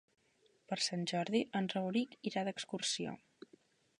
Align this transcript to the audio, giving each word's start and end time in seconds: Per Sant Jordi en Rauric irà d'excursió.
Per 0.71 0.77
Sant 0.85 1.03
Jordi 1.11 1.41
en 1.59 1.69
Rauric 1.75 2.17
irà 2.31 2.47
d'excursió. 2.49 3.17